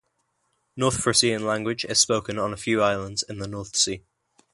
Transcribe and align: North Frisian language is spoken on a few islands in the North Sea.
North 0.75 0.97
Frisian 0.97 1.45
language 1.45 1.85
is 1.85 1.99
spoken 1.99 2.39
on 2.39 2.51
a 2.53 2.57
few 2.57 2.81
islands 2.81 3.21
in 3.21 3.37
the 3.37 3.45
North 3.47 3.75
Sea. 3.75 4.03